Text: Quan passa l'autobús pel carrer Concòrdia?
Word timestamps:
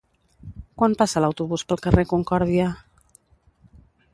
Quan 0.81 0.95
passa 1.01 1.21
l'autobús 1.25 1.65
pel 1.73 1.83
carrer 1.87 2.07
Concòrdia? 2.15 2.73